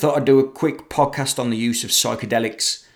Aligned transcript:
thought 0.00 0.16
I'd 0.16 0.24
do 0.24 0.38
a 0.38 0.50
quick 0.50 0.88
podcast 0.88 1.38
on 1.38 1.50
the 1.50 1.58
use 1.58 1.84
of 1.84 1.90
psychedelics 1.90 2.86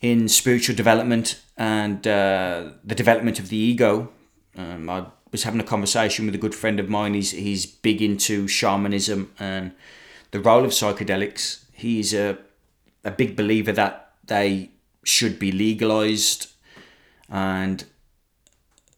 in 0.00 0.28
spiritual 0.28 0.76
development 0.76 1.42
and 1.56 2.06
uh, 2.06 2.70
the 2.84 2.94
development 2.94 3.40
of 3.40 3.48
the 3.48 3.56
ego. 3.56 4.10
Um, 4.56 4.88
I 4.88 5.06
was 5.32 5.42
having 5.42 5.58
a 5.58 5.64
conversation 5.64 6.24
with 6.24 6.36
a 6.36 6.38
good 6.38 6.54
friend 6.54 6.78
of 6.78 6.88
mine. 6.88 7.14
He's 7.14 7.32
he's 7.32 7.66
big 7.66 8.00
into 8.00 8.46
shamanism 8.46 9.32
and 9.40 9.72
the 10.30 10.38
role 10.38 10.64
of 10.64 10.70
psychedelics. 10.70 11.64
He's 11.72 12.14
a 12.14 12.38
a 13.04 13.10
big 13.10 13.34
believer 13.34 13.72
that 13.72 14.12
they 14.24 14.70
should 15.02 15.40
be 15.40 15.50
legalized 15.50 16.48
and 17.28 17.84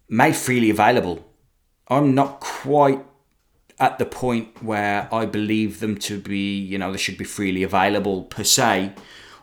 made 0.07 0.37
freely 0.37 0.69
available. 0.69 1.25
I'm 1.89 2.15
not 2.15 2.41
quite 2.41 3.03
at 3.81 3.99
the 3.99 4.05
point 4.05 4.63
where 4.63 5.09
I 5.13 5.27
believe 5.27 5.81
them 5.81 5.97
to 5.99 6.19
be, 6.21 6.59
you 6.59 6.79
know, 6.79 6.91
they 6.91 6.99
should 6.99 7.19
be 7.19 7.25
freely 7.25 7.63
available 7.63 8.25
per 8.25 8.45
se, 8.45 8.93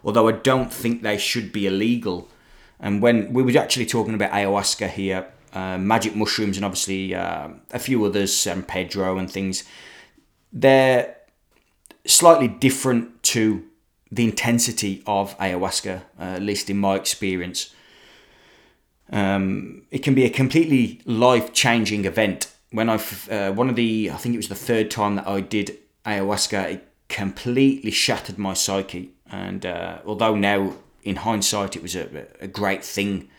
although 0.03 0.27
I 0.27 0.33
don't 0.33 0.73
think 0.73 1.01
they 1.01 1.17
should 1.17 1.51
be 1.51 1.67
illegal. 1.67 2.29
And 2.79 3.01
when 3.01 3.31
we 3.31 3.43
were 3.43 3.57
actually 3.57 3.85
talking 3.85 4.13
about 4.13 4.31
ayahuasca 4.31 4.89
here, 4.89 5.27
uh, 5.53 5.77
magic 5.77 6.15
mushrooms, 6.15 6.57
and 6.57 6.65
obviously 6.65 7.15
uh, 7.15 7.49
a 7.71 7.79
few 7.79 8.03
others, 8.03 8.45
um, 8.45 8.63
Pedro 8.63 9.17
and 9.17 9.31
things, 9.31 9.63
they're 10.51 11.15
slightly 12.05 12.49
different 12.49 13.23
to 13.23 13.63
the 14.11 14.25
intensity 14.25 15.01
of 15.07 15.37
ayahuasca, 15.37 16.01
uh, 16.19 16.23
at 16.23 16.41
least 16.41 16.69
in 16.69 16.77
my 16.77 16.95
experience. 16.95 17.73
Um, 19.11 19.83
it 19.91 19.99
can 19.99 20.13
be 20.13 20.25
a 20.25 20.29
completely 20.29 21.01
life 21.05 21.53
changing 21.53 22.05
event 22.05 22.51
when 22.71 22.89
I 22.89 22.99
uh, 23.29 23.51
one 23.51 23.69
of 23.69 23.75
the 23.75 24.11
I 24.11 24.17
think 24.17 24.33
it 24.33 24.37
was 24.37 24.49
the 24.49 24.55
third 24.55 24.91
time 24.91 25.15
that 25.15 25.27
I 25.27 25.41
did 25.41 25.77
ayahuasca, 26.05 26.71
it 26.71 26.87
completely 27.09 27.91
shattered 27.91 28.37
my 28.37 28.53
psyche. 28.53 29.11
And 29.29 29.65
uh, 29.65 29.99
although 30.05 30.35
now 30.35 30.73
in 31.03 31.17
hindsight 31.17 31.75
it 31.75 31.81
was 31.81 31.95
a, 31.95 32.27
a 32.39 32.47
great 32.47 32.83
thing 32.83 33.29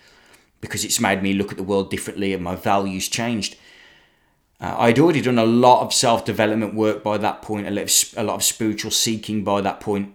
because 0.61 0.85
it's 0.85 1.01
made 1.01 1.23
me 1.23 1.33
look 1.33 1.51
at 1.51 1.57
the 1.57 1.63
world 1.63 1.91
differently 1.91 2.33
and 2.33 2.43
my 2.43 2.57
values 2.57 3.09
changed. 3.09 3.57
Uh, 4.61 4.75
I'd 4.79 4.99
already 4.99 5.21
done 5.21 5.39
a 5.39 5.45
lot 5.45 5.83
of 5.83 5.93
self 5.93 6.25
development 6.25 6.75
work 6.75 7.03
by 7.03 7.19
that 7.19 7.43
point, 7.43 7.67
a 7.67 7.71
lot, 7.71 7.85
of, 7.85 8.15
a 8.17 8.23
lot 8.25 8.35
of 8.37 8.43
spiritual 8.43 8.91
seeking 8.91 9.45
by 9.45 9.61
that 9.61 9.81
point. 9.81 10.15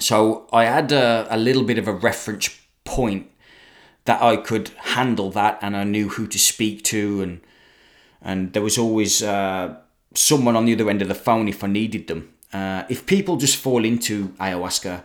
So 0.00 0.48
I 0.52 0.64
had 0.64 0.90
a, 0.90 1.26
a 1.30 1.36
little 1.36 1.62
bit 1.62 1.78
of 1.78 1.86
a 1.86 1.92
reference 1.92 2.50
point 2.84 3.30
that 4.06 4.20
I 4.20 4.36
could 4.36 4.68
handle 4.80 5.30
that 5.30 5.58
and 5.62 5.76
I 5.76 5.84
knew 5.84 6.08
who 6.08 6.26
to 6.26 6.38
speak 6.38 6.82
to 6.84 7.22
and 7.22 7.40
and 8.24 8.54
there 8.54 8.62
was 8.62 8.78
always 8.78 9.22
uh, 9.22 9.76
someone 10.14 10.56
on 10.56 10.64
the 10.64 10.72
other 10.72 10.88
end 10.88 11.02
of 11.02 11.08
the 11.08 11.14
phone 11.14 11.46
if 11.46 11.62
I 11.62 11.66
needed 11.66 12.08
them. 12.08 12.32
Uh, 12.52 12.84
if 12.88 13.04
people 13.04 13.36
just 13.36 13.56
fall 13.56 13.84
into 13.84 14.28
ayahuasca, 14.40 15.04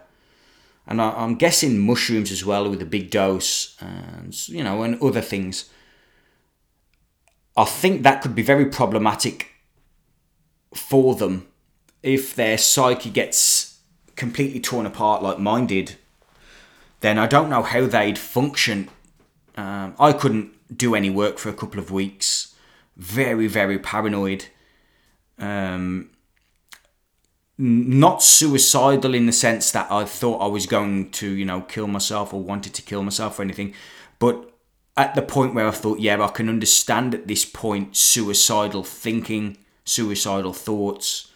and 0.87 1.01
I, 1.01 1.23
am 1.23 1.35
guessing 1.35 1.79
mushrooms 1.79 2.31
as 2.31 2.45
well 2.45 2.69
with 2.69 2.81
a 2.81 2.85
big 2.85 3.11
dose, 3.11 3.75
and 3.81 4.47
you 4.47 4.63
know, 4.63 4.83
and 4.83 5.01
other 5.01 5.21
things, 5.21 5.69
I 7.57 7.65
think 7.65 8.03
that 8.03 8.21
could 8.21 8.33
be 8.33 8.41
very 8.41 8.65
problematic 8.65 9.47
for 10.73 11.15
them 11.15 11.47
if 12.01 12.33
their 12.33 12.57
psyche 12.57 13.09
gets 13.09 13.79
completely 14.15 14.59
torn 14.59 14.85
apart 14.85 15.21
like 15.21 15.39
mine 15.39 15.67
did. 15.67 15.95
Then 17.01 17.17
I 17.17 17.27
don't 17.27 17.49
know 17.49 17.63
how 17.63 17.85
they'd 17.85 18.17
function. 18.17 18.89
Um, 19.57 19.95
I 19.99 20.13
couldn't 20.13 20.53
do 20.75 20.95
any 20.95 21.09
work 21.09 21.37
for 21.37 21.49
a 21.49 21.53
couple 21.53 21.79
of 21.79 21.91
weeks 21.91 22.48
very, 22.99 23.47
very 23.47 23.79
paranoid. 23.79 24.45
Um, 25.39 26.11
not 27.57 28.21
suicidal 28.21 29.15
in 29.15 29.25
the 29.25 29.31
sense 29.31 29.71
that 29.71 29.91
I 29.91 30.05
thought 30.05 30.39
I 30.39 30.47
was 30.47 30.65
going 30.65 31.11
to, 31.11 31.29
you 31.29 31.45
know, 31.45 31.61
kill 31.61 31.87
myself 31.87 32.33
or 32.33 32.41
wanted 32.41 32.73
to 32.75 32.81
kill 32.81 33.01
myself 33.03 33.39
or 33.39 33.41
anything, 33.41 33.73
but 34.19 34.53
at 34.95 35.15
the 35.15 35.21
point 35.21 35.53
where 35.53 35.67
I 35.67 35.71
thought, 35.71 35.99
yeah, 35.99 36.21
I 36.21 36.27
can 36.27 36.49
understand 36.49 37.15
at 37.15 37.27
this 37.27 37.45
point 37.45 37.95
suicidal 37.95 38.83
thinking, 38.83 39.57
suicidal 39.85 40.53
thoughts, 40.53 41.31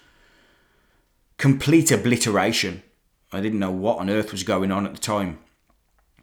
complete 1.38 1.92
obliteration. 1.92 2.84
I 3.32 3.40
didn't 3.42 3.60
know 3.60 3.72
what 3.72 4.00
on 4.00 4.10
earth 4.10 4.32
was 4.32 4.44
going 4.44 4.72
on 4.72 4.86
at 4.86 4.94
the 4.94 5.00
time. 5.00 5.40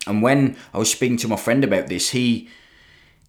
And 0.07 0.23
when 0.23 0.57
I 0.73 0.79
was 0.79 0.91
speaking 0.91 1.17
to 1.19 1.29
my 1.29 1.37
friend 1.37 1.65
about 1.65 1.89
this, 1.89 2.11
he 2.11 2.49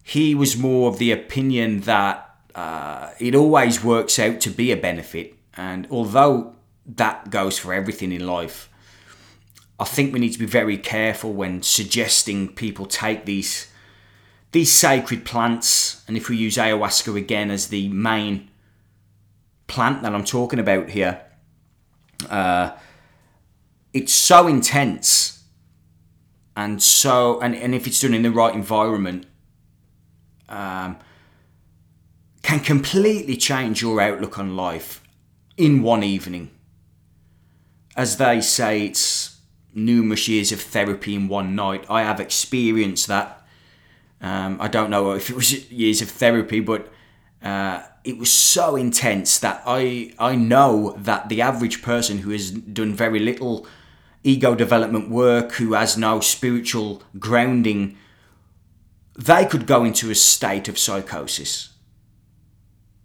he 0.02 0.34
was 0.34 0.56
more 0.56 0.88
of 0.88 0.98
the 0.98 1.12
opinion 1.12 1.80
that 1.80 2.28
uh, 2.54 3.10
it 3.18 3.34
always 3.34 3.82
works 3.82 4.18
out 4.18 4.40
to 4.40 4.50
be 4.50 4.72
a 4.72 4.76
benefit. 4.76 5.34
And 5.54 5.86
although 5.90 6.56
that 6.86 7.30
goes 7.30 7.58
for 7.58 7.72
everything 7.72 8.12
in 8.12 8.26
life, 8.26 8.68
I 9.78 9.84
think 9.84 10.12
we 10.12 10.20
need 10.20 10.32
to 10.32 10.38
be 10.38 10.46
very 10.46 10.76
careful 10.76 11.32
when 11.32 11.62
suggesting 11.62 12.48
people 12.54 12.86
take 12.86 13.24
these 13.24 13.68
these 14.52 14.70
sacred 14.70 15.24
plants. 15.24 16.04
And 16.06 16.16
if 16.16 16.28
we 16.28 16.36
use 16.36 16.56
ayahuasca 16.56 17.16
again 17.16 17.50
as 17.50 17.68
the 17.68 17.88
main 17.88 18.50
plant 19.66 20.02
that 20.02 20.14
I'm 20.14 20.24
talking 20.24 20.58
about 20.58 20.90
here, 20.90 21.22
uh, 22.28 22.72
it's 23.94 24.12
so 24.12 24.46
intense 24.46 25.44
and 26.54 26.82
so 26.82 27.40
and, 27.40 27.54
and 27.54 27.74
if 27.74 27.86
it's 27.86 28.00
done 28.00 28.14
in 28.14 28.22
the 28.22 28.30
right 28.30 28.54
environment 28.54 29.26
um, 30.52 30.98
can 32.42 32.60
completely 32.60 33.36
change 33.36 33.82
your 33.82 34.00
outlook 34.00 34.38
on 34.38 34.56
life 34.56 35.02
in 35.56 35.82
one 35.82 36.02
evening. 36.02 36.50
As 37.96 38.16
they 38.16 38.40
say, 38.40 38.86
it's 38.86 39.40
numerous 39.74 40.28
years 40.28 40.52
of 40.52 40.60
therapy 40.60 41.14
in 41.14 41.28
one 41.28 41.54
night. 41.54 41.84
I 41.88 42.02
have 42.02 42.20
experienced 42.20 43.06
that. 43.08 43.46
Um, 44.20 44.58
I 44.60 44.68
don't 44.68 44.90
know 44.90 45.12
if 45.12 45.30
it 45.30 45.36
was 45.36 45.70
years 45.70 46.02
of 46.02 46.10
therapy, 46.10 46.60
but 46.60 46.92
uh, 47.42 47.82
it 48.04 48.18
was 48.18 48.30
so 48.30 48.76
intense 48.76 49.38
that 49.40 49.62
I 49.66 50.12
I 50.18 50.34
know 50.36 50.96
that 50.98 51.28
the 51.28 51.40
average 51.40 51.82
person 51.82 52.18
who 52.18 52.30
has 52.30 52.50
done 52.50 52.94
very 52.94 53.18
little 53.18 53.66
ego 54.24 54.54
development 54.54 55.10
work, 55.10 55.52
who 55.52 55.72
has 55.72 55.96
no 55.96 56.20
spiritual 56.20 57.02
grounding, 57.18 57.96
they 59.14 59.44
could 59.44 59.66
go 59.66 59.84
into 59.84 60.10
a 60.10 60.14
state 60.14 60.68
of 60.68 60.78
psychosis. 60.78 61.70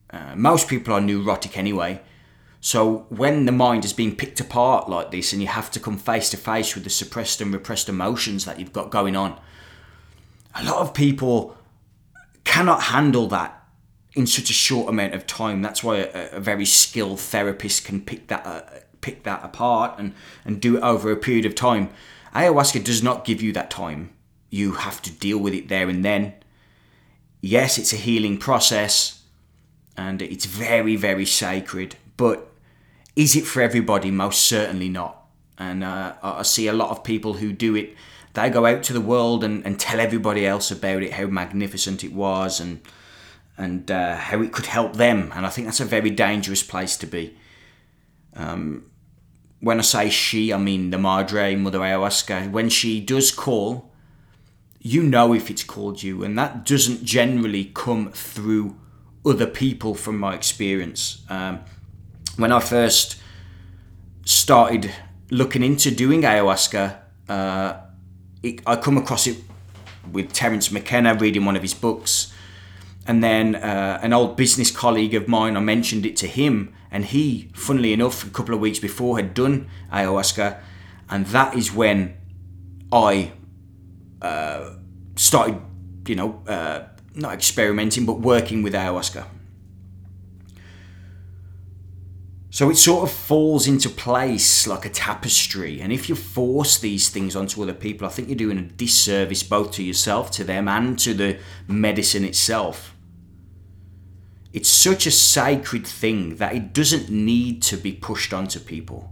Uh, 0.10 0.36
most 0.36 0.68
people 0.68 0.94
are 0.94 1.02
neurotic 1.02 1.58
anyway. 1.58 2.02
So 2.62 3.06
when 3.10 3.46
the 3.46 3.52
mind 3.52 3.86
is 3.86 3.94
being 3.94 4.16
picked 4.16 4.40
apart 4.40 4.90
like 4.90 5.12
this 5.12 5.32
and 5.32 5.42
you 5.42 5.48
have 5.48 5.70
to 5.72 5.80
come 5.80 5.98
face 5.98 6.30
to 6.32 6.38
face 6.38 6.76
with 6.76 6.84
the 6.84 6.90
suppressed 6.90 7.42
and 7.42 7.54
repressed 7.54 7.90
emotions 7.90 8.46
that 8.46 8.60
you've 8.60 8.74
got 8.74 8.90
going 8.90 9.16
on, 9.16 9.40
a 10.56 10.64
lot 10.64 10.78
of 10.78 10.94
people 10.94 11.56
cannot 12.44 12.84
handle 12.84 13.28
that 13.28 13.64
in 14.16 14.26
such 14.26 14.50
a 14.50 14.54
short 14.54 14.90
amount 14.90 15.14
of 15.14 15.28
time. 15.28 15.62
That's 15.62 15.84
why 15.84 15.98
a, 15.98 16.38
a 16.38 16.40
very 16.40 16.66
skilled 16.66 17.20
therapist 17.20 17.86
can 17.86 18.02
pick 18.02 18.28
that 18.28 18.46
uh, 18.46 18.62
pick 19.02 19.24
that 19.24 19.44
apart 19.44 20.00
and, 20.00 20.14
and 20.44 20.60
do 20.60 20.78
it 20.78 20.82
over 20.82 21.12
a 21.12 21.16
period 21.16 21.46
of 21.46 21.54
time. 21.54 21.90
Ayahuasca 22.34 22.84
does 22.84 23.04
not 23.04 23.26
give 23.26 23.42
you 23.42 23.54
that 23.54 23.70
time 23.70 24.10
you 24.50 24.74
have 24.74 25.02
to 25.04 25.12
deal 25.12 25.38
with 25.38 25.54
it 25.54 25.68
there 25.68 25.90
and 25.90 26.04
then. 26.04 26.34
Yes, 27.42 27.78
it's 27.78 27.94
a 27.94 27.98
healing 27.98 28.38
process 28.38 29.24
and 29.96 30.22
it's 30.22 30.46
very, 30.46 30.96
very 30.96 31.26
sacred, 31.26 31.96
but 32.18 32.52
is 33.16 33.36
it 33.36 33.46
for 33.46 33.62
everybody? 33.62 34.12
Most 34.12 34.44
certainly 34.44 34.90
not. 34.90 35.26
And 35.58 35.84
uh, 35.84 36.14
I 36.22 36.44
see 36.44 36.68
a 36.68 36.74
lot 36.74 36.92
of 36.92 37.04
people 37.04 37.34
who 37.34 37.52
do 37.52 37.76
it, 37.76 37.96
they 38.34 38.50
go 38.50 38.66
out 38.66 38.84
to 38.84 38.94
the 38.94 39.02
world 39.02 39.44
and, 39.44 39.66
and 39.66 39.80
tell 39.80 40.00
everybody 40.00 40.46
else 40.46 40.70
about 40.70 41.02
it, 41.02 41.14
how 41.14 41.26
magnificent 41.26 42.04
it 42.04 42.14
was 42.14 42.60
and 42.60 42.82
and 43.58 43.90
uh, 43.90 44.16
how 44.16 44.40
it 44.44 44.52
could 44.52 44.68
help 44.68 44.98
them. 44.98 45.32
And 45.36 45.44
I 45.44 45.50
think 45.50 45.66
that's 45.66 45.80
a 45.80 45.86
very 45.86 46.12
dangerous 46.12 46.62
place 46.62 46.96
to 46.98 47.08
be. 47.08 47.36
Um, 48.36 48.86
when 49.62 49.80
I 49.80 49.82
say 49.82 50.10
she, 50.12 50.54
I 50.54 50.58
mean 50.60 50.92
the 50.92 51.00
Madre, 51.00 51.56
Mother 51.56 51.80
Ayahuasca. 51.80 52.52
When 52.52 52.70
she 52.70 53.00
does 53.00 53.32
call, 53.32 53.92
you 54.88 55.04
know 55.04 55.34
if 55.34 55.50
it's 55.50 55.64
called 55.64 56.02
you, 56.02 56.24
and 56.24 56.38
that 56.38 56.66
doesn't 56.66 57.04
generally 57.04 57.66
come 57.74 58.12
through 58.12 58.76
other 59.26 59.46
people 59.46 59.94
from 59.94 60.18
my 60.18 60.34
experience. 60.34 61.24
Um, 61.30 61.60
when 62.38 62.54
I 62.54 62.62
first 62.62 63.18
started 64.26 64.90
looking 65.30 65.62
into 65.62 65.92
doing 65.92 66.22
ayahuasca, 66.22 67.00
uh, 67.28 67.74
it, 68.42 68.62
I 68.66 68.78
come 68.78 68.98
across 68.98 69.28
it 69.28 69.38
with 70.10 70.32
Terence 70.32 70.72
McKenna 70.72 71.16
reading 71.16 71.44
one 71.44 71.58
of 71.58 71.62
his 71.62 71.74
books, 71.74 72.34
and 73.06 73.22
then 73.22 73.56
uh, 73.56 74.00
an 74.02 74.14
old 74.14 74.38
business 74.38 74.72
colleague 74.72 75.14
of 75.14 75.28
mine. 75.28 75.58
I 75.58 75.60
mentioned 75.60 76.06
it 76.06 76.16
to 76.18 76.28
him, 76.28 76.74
and 76.90 77.04
he, 77.04 77.50
funnily 77.54 77.92
enough, 77.92 78.26
a 78.26 78.30
couple 78.30 78.56
of 78.56 78.62
weeks 78.62 78.80
before 78.80 79.18
had 79.18 79.34
done 79.34 79.70
ayahuasca, 79.92 80.60
and 81.10 81.26
that 81.28 81.56
is 81.58 81.74
when 81.74 82.16
I 82.90 83.34
uh, 84.22 84.77
started, 85.18 85.60
you 86.08 86.16
know, 86.16 86.42
uh, 86.48 86.84
not 87.16 87.34
experimenting, 87.34 88.06
but 88.06 88.20
working 88.20 88.64
with 88.64 88.74
ayahuasca. 88.74 89.26
So 92.50 92.72
it 92.72 92.76
sort 92.76 93.04
of 93.04 93.16
falls 93.16 93.68
into 93.68 93.88
place 93.88 94.66
like 94.66 94.84
a 94.84 94.90
tapestry. 94.90 95.80
And 95.80 95.94
if 95.94 96.10
you 96.10 96.16
force 96.16 96.80
these 96.80 97.10
things 97.10 97.36
onto 97.36 97.62
other 97.62 97.74
people, 97.74 98.08
I 98.08 98.10
think 98.10 98.30
you're 98.30 98.36
doing 98.38 98.58
a 98.58 98.64
disservice 98.64 99.44
both 99.44 99.74
to 99.74 99.84
yourself, 99.84 100.32
to 100.32 100.44
them, 100.44 100.68
and 100.68 100.98
to 101.00 101.14
the 101.14 101.38
medicine 101.68 102.24
itself. 102.24 102.96
It's 104.54 104.70
such 104.70 105.06
a 105.06 105.12
sacred 105.12 105.86
thing 105.86 106.38
that 106.38 106.56
it 106.56 106.74
doesn't 106.74 107.12
need 107.12 107.62
to 107.64 107.78
be 107.78 107.92
pushed 107.92 108.34
onto 108.34 108.60
people. 108.60 109.12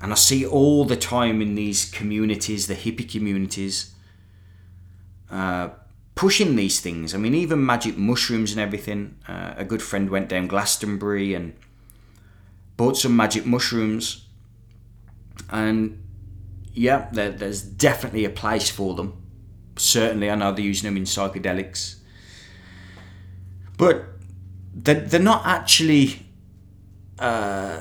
And 0.00 0.12
I 0.12 0.16
see 0.16 0.46
all 0.46 0.84
the 0.84 0.96
time 0.96 1.42
in 1.42 1.56
these 1.56 1.90
communities, 1.90 2.68
the 2.68 2.74
hippie 2.74 3.10
communities, 3.10 3.92
uh, 5.32 5.70
pushing 6.14 6.54
these 6.56 6.80
things. 6.80 7.14
I 7.14 7.18
mean, 7.18 7.34
even 7.34 7.64
magic 7.64 7.96
mushrooms 7.96 8.52
and 8.52 8.60
everything. 8.60 9.16
Uh, 9.26 9.54
a 9.56 9.64
good 9.64 9.82
friend 9.82 10.10
went 10.10 10.28
down 10.28 10.46
Glastonbury 10.46 11.34
and 11.34 11.54
bought 12.76 12.96
some 12.96 13.16
magic 13.16 13.46
mushrooms. 13.46 14.26
And 15.50 16.02
yeah, 16.74 17.08
there, 17.12 17.30
there's 17.30 17.62
definitely 17.62 18.24
a 18.24 18.30
place 18.30 18.70
for 18.70 18.94
them. 18.94 19.20
Certainly, 19.76 20.30
I 20.30 20.34
know 20.34 20.52
they're 20.52 20.64
using 20.64 20.88
them 20.88 20.98
in 20.98 21.04
psychedelics. 21.04 21.96
But 23.78 24.04
they're, 24.74 25.00
they're 25.00 25.20
not 25.20 25.46
actually. 25.46 26.26
Uh, 27.18 27.80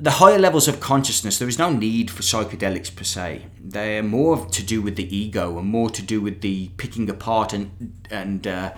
the 0.00 0.12
higher 0.12 0.38
levels 0.38 0.68
of 0.68 0.80
consciousness, 0.80 1.38
there 1.38 1.48
is 1.48 1.58
no 1.58 1.72
need 1.72 2.10
for 2.10 2.22
psychedelics 2.22 2.94
per 2.94 3.04
se. 3.04 3.46
They're 3.60 4.02
more 4.02 4.46
to 4.46 4.62
do 4.62 4.82
with 4.82 4.96
the 4.96 5.16
ego 5.16 5.58
and 5.58 5.68
more 5.68 5.90
to 5.90 6.02
do 6.02 6.20
with 6.20 6.40
the 6.40 6.68
picking 6.76 7.08
apart 7.10 7.52
and 7.52 8.06
and 8.10 8.46
uh, 8.46 8.72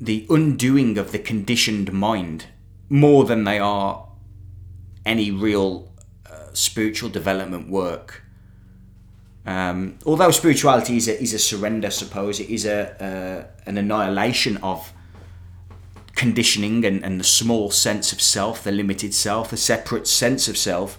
the 0.00 0.26
undoing 0.30 0.98
of 0.98 1.12
the 1.12 1.18
conditioned 1.18 1.92
mind 1.92 2.46
more 2.88 3.24
than 3.24 3.44
they 3.44 3.58
are 3.58 4.08
any 5.04 5.30
real 5.30 5.92
uh, 6.26 6.52
spiritual 6.52 7.08
development 7.08 7.68
work. 7.68 8.22
Um, 9.46 9.98
although 10.04 10.30
spirituality 10.30 10.96
is 10.98 11.08
a, 11.08 11.20
is 11.20 11.32
a 11.32 11.38
surrender, 11.38 11.86
I 11.86 11.90
suppose 11.90 12.38
it 12.38 12.50
is 12.50 12.66
a 12.66 13.02
uh, 13.02 13.46
an 13.66 13.78
annihilation 13.78 14.58
of 14.58 14.92
conditioning 16.18 16.84
and, 16.84 17.02
and 17.04 17.18
the 17.18 17.24
small 17.24 17.70
sense 17.70 18.12
of 18.12 18.20
self, 18.20 18.64
the 18.64 18.72
limited 18.72 19.14
self, 19.14 19.50
the 19.50 19.56
separate 19.56 20.06
sense 20.06 20.48
of 20.48 20.58
self. 20.58 20.98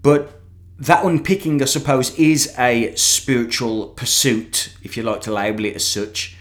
But 0.00 0.40
that 0.78 1.04
unpicking, 1.04 1.60
I 1.60 1.66
suppose, 1.66 2.16
is 2.18 2.54
a 2.56 2.94
spiritual 2.94 3.88
pursuit, 3.88 4.74
if 4.82 4.96
you 4.96 5.02
like 5.02 5.20
to 5.22 5.32
label 5.32 5.64
it 5.64 5.74
as 5.74 5.86
such. 5.86 6.36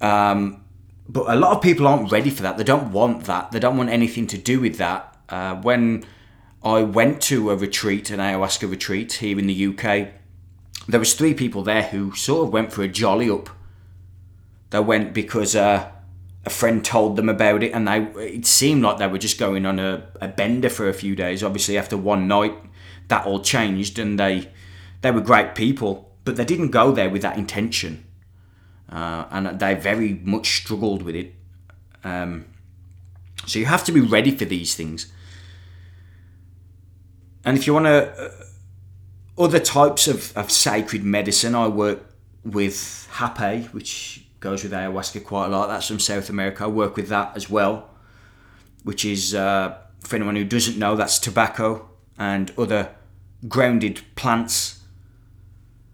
Um, 0.00 0.64
but 1.08 1.28
a 1.28 1.34
lot 1.34 1.56
of 1.56 1.62
people 1.62 1.86
aren't 1.86 2.10
ready 2.10 2.30
for 2.30 2.42
that. 2.42 2.56
They 2.56 2.64
don't 2.64 2.92
want 2.92 3.24
that. 3.24 3.50
They 3.50 3.58
don't 3.58 3.76
want 3.76 3.90
anything 3.90 4.26
to 4.28 4.38
do 4.38 4.60
with 4.60 4.78
that. 4.78 5.18
Uh, 5.28 5.56
when 5.56 6.04
I 6.62 6.82
went 6.82 7.20
to 7.22 7.50
a 7.50 7.56
retreat, 7.56 8.08
an 8.10 8.20
ayahuasca 8.20 8.70
retreat 8.70 9.14
here 9.14 9.38
in 9.38 9.48
the 9.48 9.66
UK, 9.66 10.08
there 10.86 11.00
was 11.00 11.14
three 11.14 11.34
people 11.34 11.62
there 11.62 11.82
who 11.82 12.14
sort 12.14 12.46
of 12.46 12.52
went 12.52 12.72
for 12.72 12.82
a 12.82 12.88
jolly 12.88 13.28
up. 13.28 13.50
They 14.70 14.80
went 14.80 15.12
because 15.12 15.54
uh, 15.54 15.90
a 16.46 16.50
friend 16.50 16.84
told 16.84 17.16
them 17.16 17.28
about 17.28 17.62
it, 17.62 17.72
and 17.72 17.88
they 17.88 18.00
it 18.22 18.46
seemed 18.46 18.82
like 18.82 18.98
they 18.98 19.06
were 19.06 19.18
just 19.18 19.38
going 19.38 19.66
on 19.66 19.78
a, 19.78 20.06
a 20.20 20.28
bender 20.28 20.68
for 20.68 20.88
a 20.88 20.92
few 20.92 21.16
days. 21.16 21.42
Obviously, 21.42 21.78
after 21.78 21.96
one 21.96 22.28
night, 22.28 22.54
that 23.08 23.26
all 23.26 23.40
changed, 23.40 23.98
and 23.98 24.18
they 24.18 24.50
they 25.00 25.10
were 25.10 25.20
great 25.20 25.54
people, 25.54 26.12
but 26.24 26.36
they 26.36 26.44
didn't 26.44 26.70
go 26.70 26.92
there 26.92 27.10
with 27.10 27.22
that 27.22 27.36
intention, 27.36 28.04
uh, 28.90 29.26
and 29.30 29.58
they 29.58 29.74
very 29.74 30.14
much 30.24 30.56
struggled 30.56 31.02
with 31.02 31.16
it. 31.16 31.34
Um, 32.02 32.46
so 33.46 33.58
you 33.58 33.66
have 33.66 33.84
to 33.84 33.92
be 33.92 34.00
ready 34.00 34.30
for 34.30 34.44
these 34.44 34.74
things, 34.74 35.12
and 37.44 37.56
if 37.56 37.66
you 37.66 37.74
want 37.74 37.86
to. 37.86 38.12
Uh, 38.12 38.30
other 39.36 39.58
types 39.58 40.06
of, 40.06 40.36
of 40.36 40.48
sacred 40.48 41.02
medicine, 41.02 41.56
I 41.56 41.66
work 41.66 42.06
with 42.44 43.08
Hape, 43.18 43.74
which 43.74 44.24
goes 44.44 44.62
with 44.62 44.72
ayahuasca 44.72 45.24
quite 45.24 45.46
a 45.46 45.48
lot. 45.48 45.68
That's 45.68 45.88
from 45.88 45.98
South 45.98 46.28
America. 46.28 46.64
I 46.64 46.66
work 46.66 46.96
with 46.96 47.08
that 47.08 47.34
as 47.34 47.48
well, 47.48 47.88
which 48.82 49.02
is, 49.06 49.34
uh, 49.34 49.78
for 50.00 50.16
anyone 50.16 50.36
who 50.36 50.44
doesn't 50.44 50.76
know, 50.76 50.94
that's 50.96 51.18
tobacco 51.18 51.88
and 52.18 52.52
other 52.58 52.94
grounded 53.48 54.02
plants, 54.16 54.82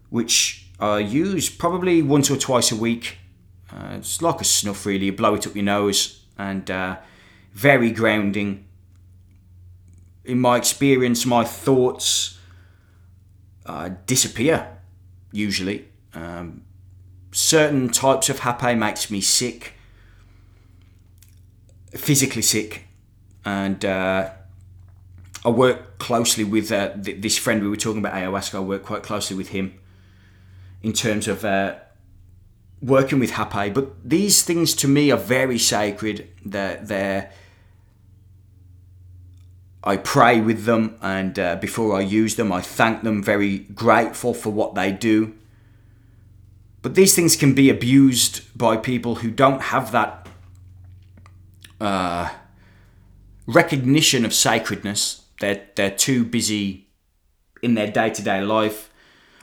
which 0.09 0.67
are 0.81 0.99
used 0.99 1.59
probably 1.59 2.01
once 2.01 2.29
or 2.29 2.35
twice 2.35 2.73
a 2.73 2.75
week. 2.75 3.19
Uh, 3.71 3.95
it's 3.99 4.21
like 4.21 4.41
a 4.41 4.43
snuff, 4.43 4.85
really. 4.85 5.05
You 5.05 5.13
blow 5.13 5.35
it 5.35 5.47
up 5.47 5.55
your 5.55 5.63
nose 5.63 6.25
and 6.37 6.69
uh, 6.69 6.97
very 7.53 7.89
grounding. 7.89 8.65
In 10.25 10.41
my 10.41 10.57
experience, 10.57 11.25
my 11.25 11.45
thoughts 11.45 12.37
uh, 13.65 13.91
disappear 14.05 14.77
usually. 15.31 15.87
Um, 16.13 16.63
certain 17.31 17.89
types 17.89 18.29
of 18.29 18.39
hape 18.39 18.77
makes 18.77 19.09
me 19.09 19.21
sick, 19.21 19.73
physically 21.91 22.41
sick, 22.41 22.85
and 23.45 23.83
uh, 23.83 24.29
I 25.43 25.49
work 25.49 25.97
closely 25.97 26.43
with 26.43 26.71
uh, 26.71 26.93
th- 26.93 27.21
this 27.21 27.37
friend 27.37 27.61
we 27.61 27.69
were 27.69 27.75
talking 27.75 27.99
about 27.99 28.13
ayahuasca. 28.13 28.55
I 28.55 28.59
work 28.59 28.83
quite 28.83 29.03
closely 29.03 29.35
with 29.35 29.49
him 29.49 29.79
in 30.83 30.93
terms 30.93 31.27
of 31.27 31.43
uh, 31.45 31.75
working 32.81 33.19
with 33.19 33.31
hape. 33.31 33.73
But 33.73 34.07
these 34.07 34.43
things 34.43 34.75
to 34.75 34.87
me 34.87 35.11
are 35.11 35.17
very 35.17 35.57
sacred. 35.57 36.27
They're, 36.45 36.77
they're 36.77 37.31
I 39.83 39.97
pray 39.97 40.41
with 40.41 40.65
them, 40.65 40.97
and 41.01 41.37
uh, 41.39 41.55
before 41.55 41.97
I 41.97 42.01
use 42.01 42.35
them, 42.35 42.51
I 42.51 42.61
thank 42.61 43.01
them. 43.01 43.23
Very 43.23 43.59
grateful 43.59 44.33
for 44.33 44.51
what 44.51 44.75
they 44.75 44.91
do. 44.91 45.33
But 46.81 46.95
these 46.95 47.15
things 47.15 47.35
can 47.35 47.53
be 47.53 47.69
abused 47.69 48.57
by 48.57 48.77
people 48.77 49.15
who 49.15 49.29
don't 49.29 49.61
have 49.61 49.91
that 49.91 50.27
uh, 51.79 52.29
recognition 53.45 54.25
of 54.25 54.33
sacredness. 54.33 55.25
They're, 55.39 55.67
they're 55.75 55.91
too 55.91 56.25
busy 56.25 56.87
in 57.61 57.75
their 57.75 57.91
day 57.91 58.09
to 58.09 58.21
day 58.23 58.41
life. 58.41 58.89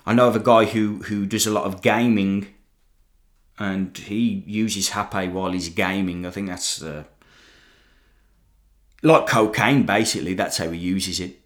I 0.04 0.14
know 0.14 0.28
of 0.28 0.36
a 0.36 0.40
guy 0.40 0.64
who, 0.64 1.02
who 1.04 1.26
does 1.26 1.46
a 1.46 1.52
lot 1.52 1.64
of 1.64 1.82
gaming 1.82 2.54
and 3.58 3.96
he 3.96 4.42
uses 4.46 4.90
Hape 4.90 5.30
while 5.32 5.52
he's 5.52 5.68
gaming. 5.68 6.24
I 6.26 6.30
think 6.30 6.48
that's 6.48 6.82
uh, 6.82 7.04
like 9.02 9.26
cocaine, 9.26 9.84
basically. 9.84 10.34
That's 10.34 10.58
how 10.58 10.70
he 10.70 10.78
uses 10.78 11.20
it 11.20 11.40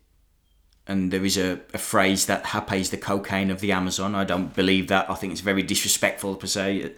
and 0.86 1.12
there 1.12 1.24
is 1.24 1.36
a, 1.36 1.60
a 1.72 1.78
phrase 1.78 2.26
that 2.26 2.46
Hape 2.46 2.72
is 2.72 2.90
the 2.90 2.96
cocaine 2.96 3.50
of 3.50 3.60
the 3.60 3.72
Amazon. 3.72 4.14
I 4.14 4.24
don't 4.24 4.54
believe 4.54 4.88
that. 4.88 5.08
I 5.08 5.14
think 5.14 5.32
it's 5.32 5.40
very 5.40 5.62
disrespectful 5.62 6.36
per 6.36 6.46
se. 6.46 6.92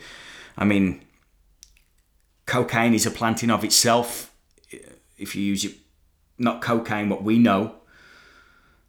I 0.57 0.65
mean, 0.65 1.03
cocaine 2.47 2.95
is 2.95 3.07
a 3.07 3.11
plant 3.11 3.43
in 3.43 3.51
of 3.51 3.63
itself. 3.63 4.33
If 5.19 5.37
you 5.37 5.43
use 5.43 5.65
it, 5.65 5.75
not 6.39 6.63
cocaine, 6.63 7.09
what 7.09 7.23
we 7.23 7.39
know. 7.39 7.77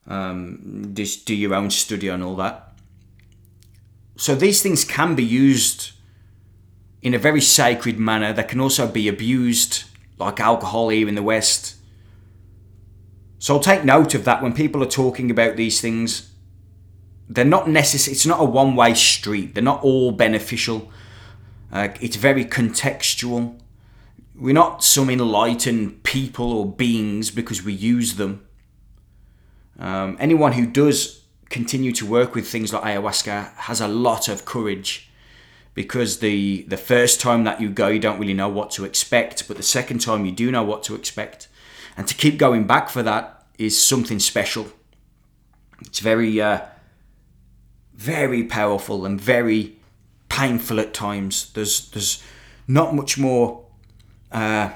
Um, 0.08 0.92
just 0.94 1.26
do 1.26 1.36
your 1.36 1.54
own 1.54 1.72
study 1.72 2.10
on 2.10 2.22
all 2.22 2.36
that. 2.38 2.74
So 4.18 4.34
these 4.34 4.62
things 4.62 4.86
can 4.86 5.16
be 5.16 5.24
used 5.24 5.92
in 7.02 7.14
a 7.14 7.20
very 7.20 7.42
sacred 7.42 8.00
manner. 8.00 8.32
They 8.32 8.44
can 8.44 8.62
also 8.62 8.88
be 8.88 9.08
abused, 9.08 9.84
like 10.18 10.40
alcohol 10.40 10.90
here 10.90 11.10
in 11.10 11.16
the 11.16 11.24
West 11.24 11.75
so 13.40 13.60
take 13.60 13.84
note 13.84 14.16
of 14.16 14.26
that 14.26 14.42
when 14.42 14.54
people 14.54 14.82
are 14.84 14.88
talking 14.88 15.30
about 15.30 15.56
these 15.56 15.82
things. 15.82 16.32
They're 17.28 17.44
not 17.44 17.68
necessary. 17.68 18.14
It's 18.14 18.26
not 18.26 18.40
a 18.40 18.46
one-way 18.46 18.94
street. 18.94 19.56
They're 19.56 19.64
not 19.64 19.84
all 19.84 20.12
beneficial. 20.12 20.92
Uh, 21.72 21.90
it's 22.00 22.16
very 22.16 22.46
contextual. 22.46 23.60
We're 24.36 24.54
not 24.54 24.84
some 24.84 25.10
enlightened 25.10 26.04
people 26.04 26.54
or 26.54 26.72
beings 26.72 27.32
because 27.32 27.64
we 27.64 27.74
use 27.74 28.16
them. 28.16 28.46
Um, 29.80 30.18
anyone 30.20 30.54
who 30.54 30.66
does 30.66 31.26
continue 31.50 31.92
to 31.94 32.06
work 32.06 32.34
with 32.34 32.48
things 32.48 32.74
like 32.74 32.84
ayahuasca 32.84 33.54
has 33.56 33.82
a 33.82 33.88
lot 33.88 34.28
of 34.28 34.46
courage 34.46 35.10
because 35.74 36.20
the 36.20 36.64
the 36.64 36.78
first 36.78 37.22
time 37.22 37.44
that 37.44 37.62
you 37.62 37.70
go 37.70 37.88
you 37.88 38.00
don't 38.00 38.20
really 38.20 38.34
know 38.34 38.50
what 38.50 38.72
to 38.72 38.84
expect 38.84 39.48
but 39.48 39.56
the 39.56 39.64
second 39.64 40.00
time 40.00 40.26
you 40.26 40.32
do 40.32 40.50
know 40.52 40.64
what 40.64 40.82
to 40.82 40.96
expect 40.96 41.48
and 41.98 42.08
to 42.08 42.16
keep 42.16 42.38
going 42.38 42.66
back 42.66 42.90
for 42.90 43.04
that 43.04 43.46
is 43.58 43.82
something 43.82 44.20
special. 44.20 44.68
It's 45.82 46.00
very, 46.00 46.42
uh, 46.42 46.62
very 47.94 48.44
powerful 48.44 49.06
and 49.06 49.20
very 49.20 49.78
painful 50.30 50.80
at 50.80 50.94
times. 50.94 51.52
There's 51.54 51.90
there's 51.92 52.24
not 52.68 52.94
much 52.94 53.18
more 53.18 53.66
uh, 54.32 54.72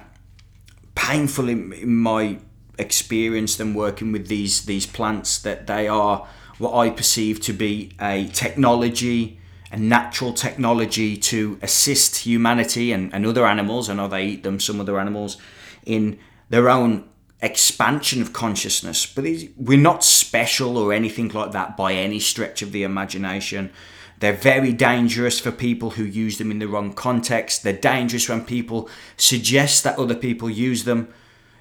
painful 0.95 1.49
in, 1.49 1.73
in 1.73 1.95
my 1.97 2.39
experience 2.77 3.57
than 3.57 3.73
working 3.73 4.11
with 4.11 4.27
these 4.27 4.65
these 4.65 4.85
plants. 4.85 5.39
That 5.39 5.67
they 5.67 5.87
are 5.87 6.27
what 6.57 6.73
I 6.73 6.89
perceive 6.89 7.41
to 7.41 7.53
be 7.53 7.91
a 8.01 8.27
technology, 8.27 9.39
a 9.71 9.77
natural 9.77 10.33
technology 10.33 11.17
to 11.17 11.57
assist 11.61 12.17
humanity 12.17 12.91
and, 12.91 13.13
and 13.13 13.25
other 13.25 13.45
animals. 13.45 13.89
I 13.89 13.93
know 13.95 14.07
they 14.07 14.25
eat 14.25 14.43
them, 14.43 14.59
some 14.59 14.79
other 14.79 14.99
animals 14.99 15.37
in 15.85 16.19
their 16.49 16.69
own 16.69 17.07
expansion 17.41 18.21
of 18.21 18.33
consciousness. 18.33 19.05
But 19.05 19.25
we're 19.55 19.77
not 19.77 20.03
special 20.03 20.77
or 20.77 20.93
anything 20.93 21.29
like 21.29 21.51
that 21.51 21.77
by 21.77 21.93
any 21.93 22.19
stretch 22.19 22.61
of 22.61 22.71
the 22.71 22.83
imagination. 22.83 23.71
They're 24.19 24.33
very 24.33 24.73
dangerous 24.73 25.39
for 25.39 25.51
people 25.51 25.91
who 25.91 26.03
use 26.03 26.37
them 26.37 26.51
in 26.51 26.59
the 26.59 26.67
wrong 26.67 26.93
context. 26.93 27.63
They're 27.63 27.73
dangerous 27.73 28.27
when 28.27 28.43
people 28.43 28.89
suggest 29.15 29.83
that 29.85 29.97
other 29.97 30.15
people 30.15 30.49
use 30.49 30.83
them. 30.83 31.13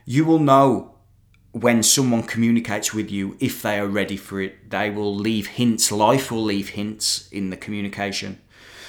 You 0.04 0.25
will 0.25 0.40
know 0.40 0.97
when 1.52 1.83
someone 1.83 2.25
communicates 2.25 2.92
with 2.92 3.11
you 3.11 3.37
if 3.38 3.62
they 3.62 3.78
are 3.78 3.87
ready 3.87 4.16
for 4.16 4.40
it. 4.40 4.71
They 4.71 4.90
will 4.90 5.14
leave 5.14 5.47
hints. 5.47 5.92
Life 5.92 6.33
will 6.33 6.42
leave 6.42 6.71
hints 6.71 7.28
in 7.30 7.50
the 7.50 7.57
communication. 7.57 8.40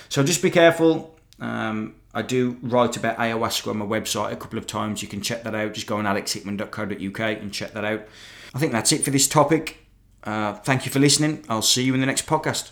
So 0.10 0.24
just 0.24 0.42
be 0.42 0.50
careful. 0.50 1.16
Um, 1.40 1.96
I 2.14 2.22
do 2.22 2.58
write 2.62 2.98
about 2.98 3.18
ayahuasca 3.18 3.68
on 3.68 3.78
my 3.78 3.86
website 3.86 4.32
a 4.32 4.36
couple 4.36 4.58
of 4.58 4.66
times. 4.66 5.02
You 5.02 5.08
can 5.08 5.22
check 5.22 5.44
that 5.44 5.54
out. 5.54 5.74
Just 5.74 5.88
go 5.88 5.98
on 5.98 6.06
alexhickman.co.uk 6.06 7.20
and 7.20 7.54
check 7.54 7.74
that 7.74 7.86
out. 7.86 8.08
I 8.54 8.60
think 8.60 8.72
that's 8.72 8.92
it 8.92 9.04
for 9.04 9.12
this 9.12 9.28
topic. 9.28 9.78
Uh, 10.24 10.54
thank 10.54 10.86
you 10.86 10.92
for 10.92 11.00
listening. 11.00 11.46
I'll 11.50 11.62
see 11.62 11.84
you 11.84 11.94
in 11.94 12.00
the 12.00 12.08
next 12.08 12.26
podcast. 12.26 12.72